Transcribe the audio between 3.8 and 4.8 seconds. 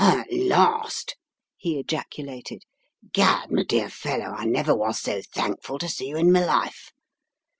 fellow, I never